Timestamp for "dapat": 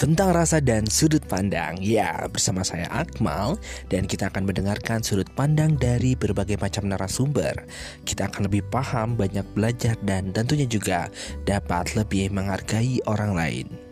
11.44-11.92